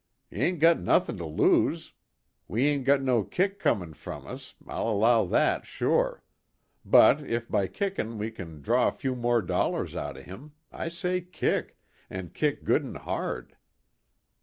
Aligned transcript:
"Y'ain't 0.31 0.59
got 0.59 0.79
nuthin' 0.79 1.15
to 1.17 1.27
lose. 1.27 1.93
We 2.47 2.65
ain't 2.65 2.85
got 2.85 3.03
no 3.03 3.23
kick 3.23 3.59
comin' 3.59 3.93
from 3.93 4.25
us; 4.25 4.55
I'll 4.65 4.89
allow 4.89 5.25
that, 5.25 5.67
sure. 5.67 6.23
But 6.83 7.21
if 7.21 7.47
by 7.47 7.67
kickin' 7.67 8.17
we 8.17 8.31
ken 8.31 8.63
drain 8.63 8.87
a 8.87 8.91
few 8.91 9.15
more 9.15 9.43
dollars 9.43 9.95
out 9.95 10.17
of 10.17 10.23
him 10.25 10.53
I 10.71 10.89
say 10.89 11.21
kick, 11.21 11.77
an' 12.09 12.29
kick 12.31 12.63
good 12.63 12.81
an' 12.83 12.95
hard. 12.95 13.57